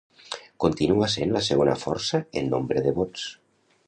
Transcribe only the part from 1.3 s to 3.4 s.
la segona força en nombre de vots.